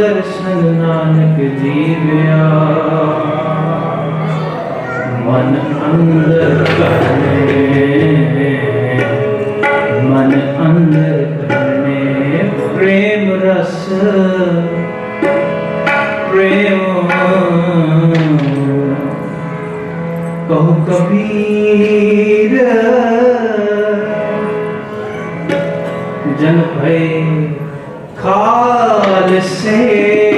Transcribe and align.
दर्शन 0.00 0.60
नानक 0.74 1.38
जीव्या 1.56 2.44
मन 5.24 5.50
अंदर 5.88 6.54
करने 6.70 7.40
मन 10.06 10.32
अंदर 10.66 11.18
करने 11.42 11.98
प्रेम 12.76 13.28
रस, 13.42 13.86
प्रेम। 16.30 16.80
कहो 20.48 20.72
कबीर, 20.88 22.56
जन 26.40 26.58
भय 26.78 26.98
खा 28.18 28.69
to 29.30 29.40
say 29.42 30.29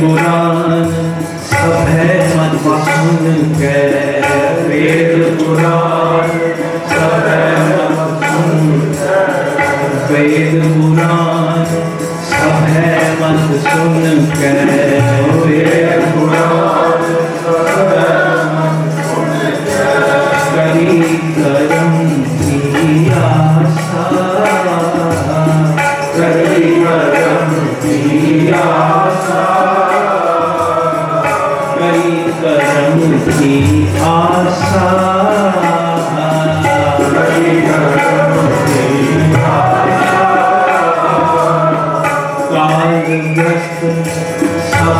पुराण 0.00 0.90
सब 1.46 1.72
है 1.88 2.16
मनमोहन 2.36 3.40
कै 3.58 3.80
वेद 4.68 5.38
पुराण 5.38 6.28
सब 6.92 7.26
है 7.26 7.46
मनमोहन 7.70 8.92
वेद 10.10 10.60
पुराण 10.74 11.64
सब 12.30 12.68
है 12.74 12.92
मनसुन 13.20 14.28
कै 14.36 14.54
Veda 15.46 16.04
Purana 16.12 16.71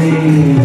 Amen. 0.00 0.57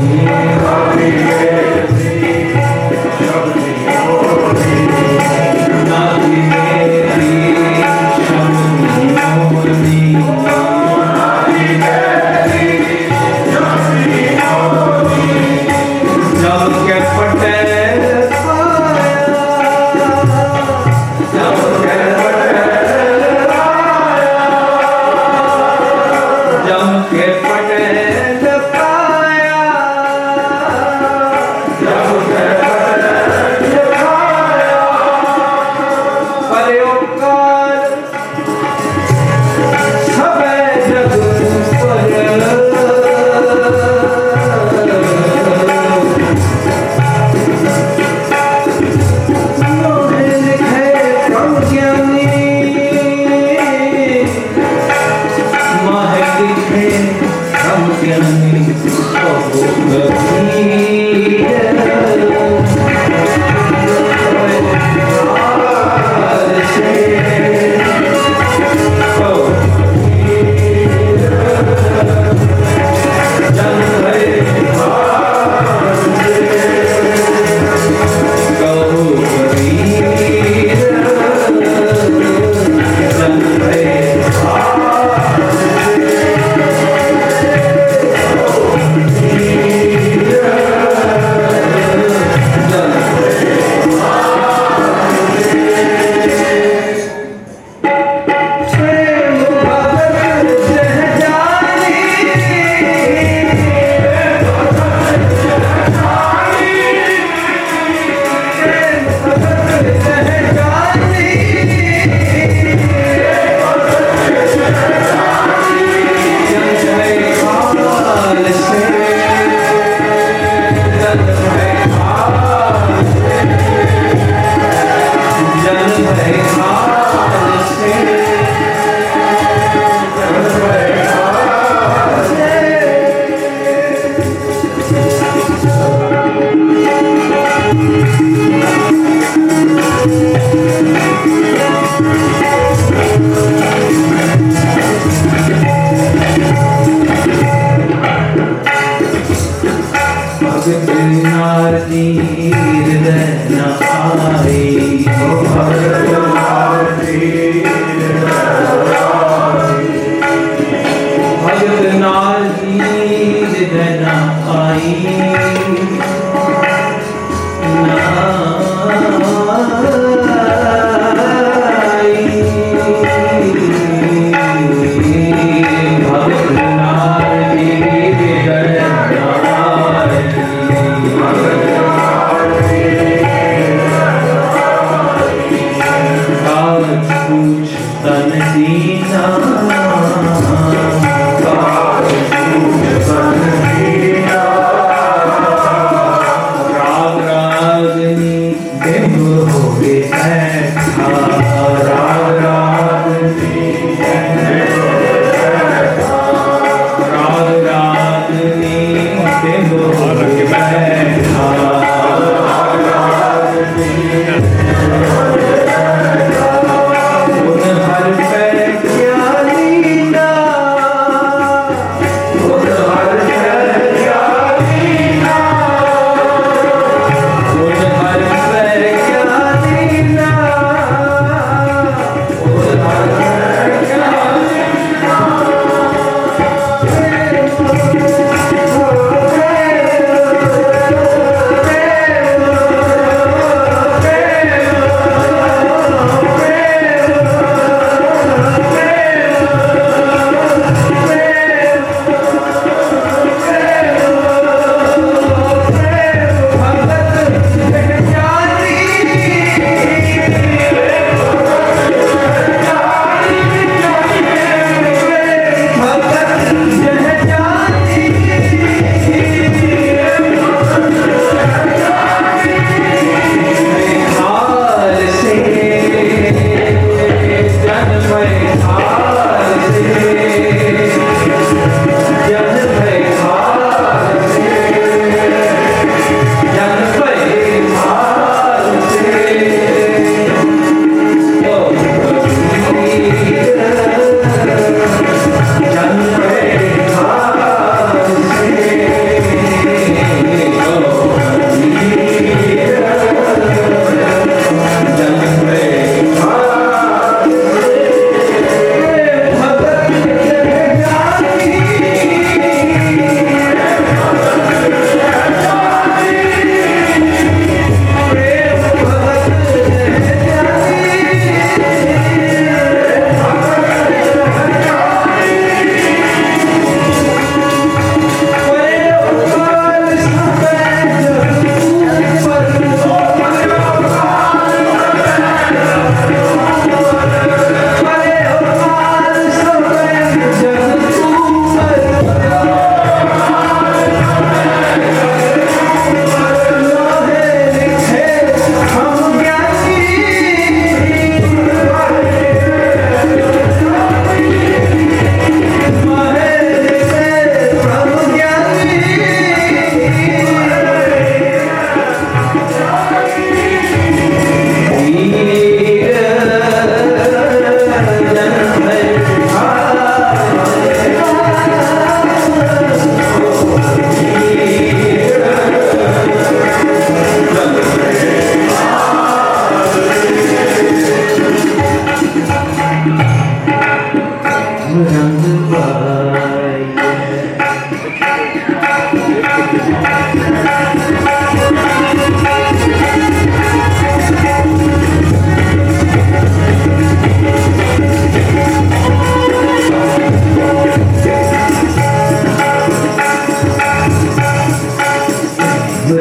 Oh, 199.66 199.80
it's 199.82 200.12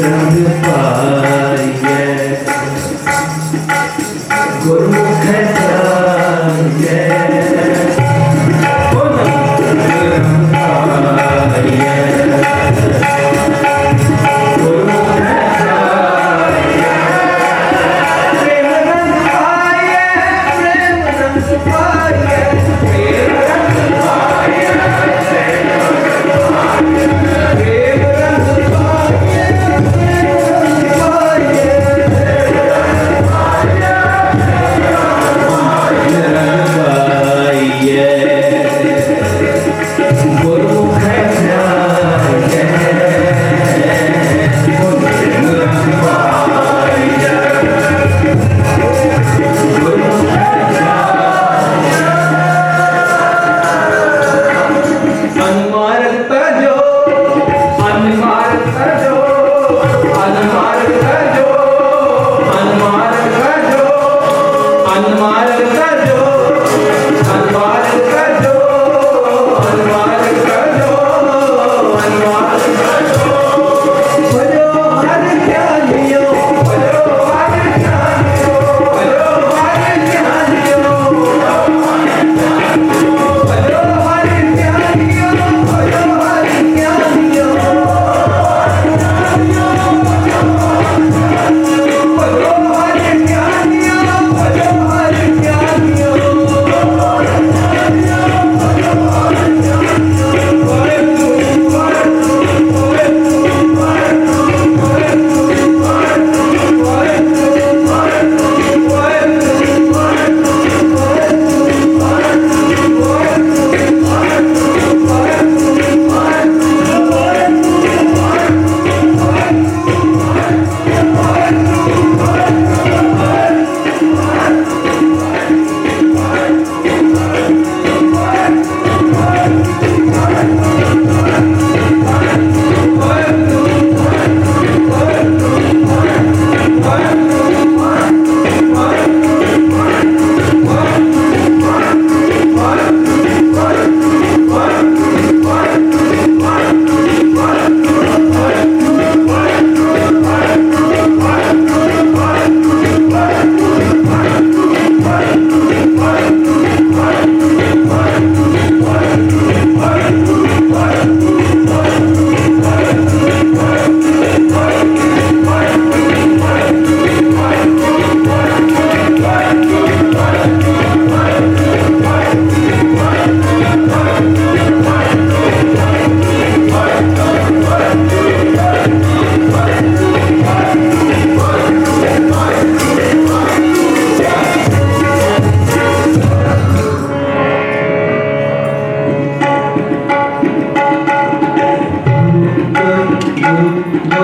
Yeah. 0.02 0.51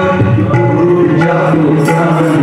Jago, 0.09 1.19
Jago, 1.19 1.85
Jago. 1.85 2.38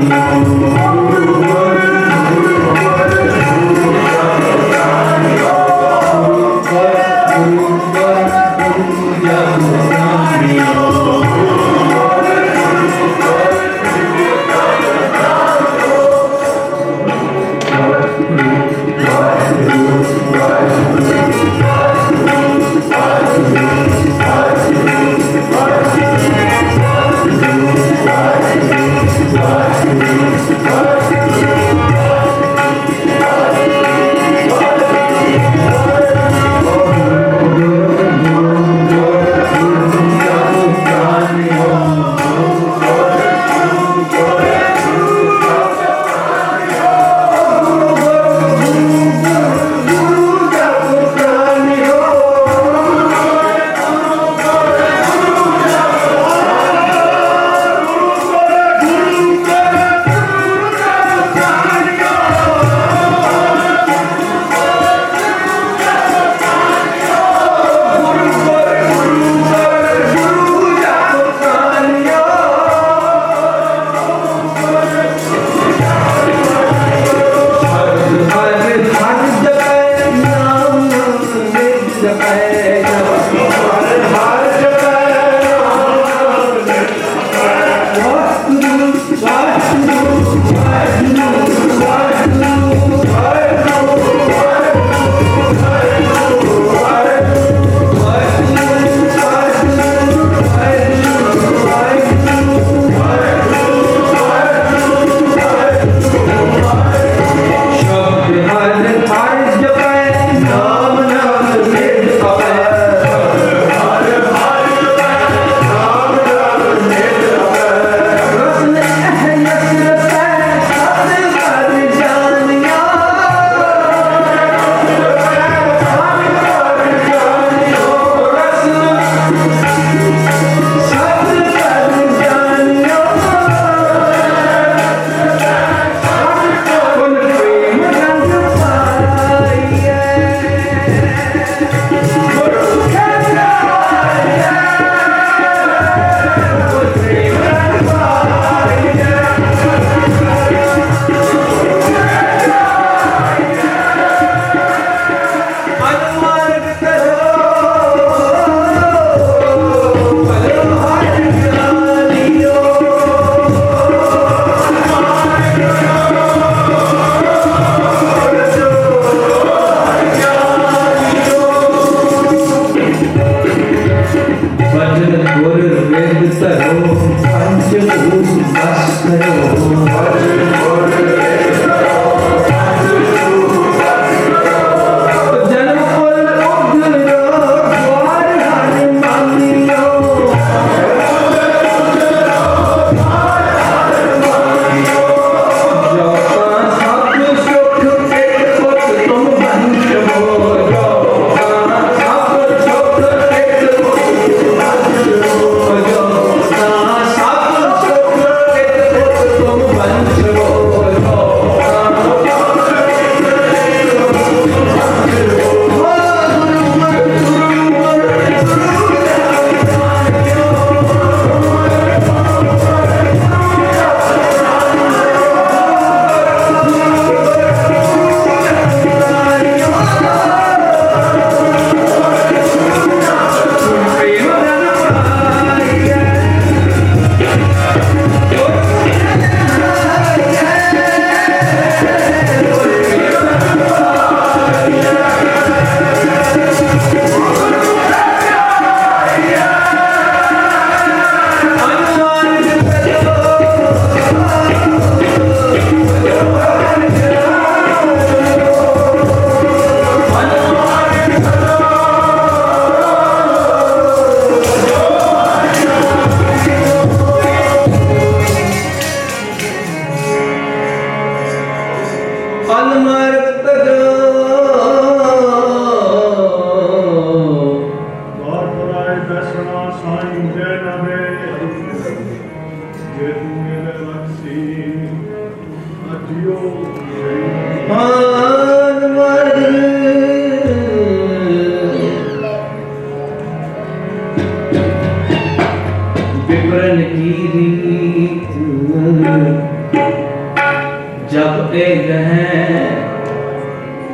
करते 301.56 301.94
हैं 302.06 302.50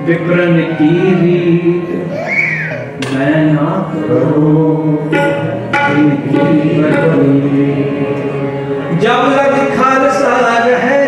विप्रन 0.06 0.56
की 0.78 0.94
रीत। 1.16 1.90
मैं 3.12 3.42
ना 3.54 3.68
करो 3.92 4.62
इनकी 6.00 6.46
जब 9.02 9.22
लग 9.38 9.54
खालसा 9.78 10.36
रहे 10.66 11.01